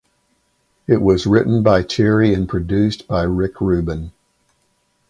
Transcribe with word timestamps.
It 0.87 0.99
was 0.99 1.27
written 1.27 1.61
by 1.61 1.83
Cherry 1.83 2.33
and 2.33 2.49
produced 2.49 3.07
by 3.07 3.21
Rick 3.21 3.61
Rubin. 3.61 4.11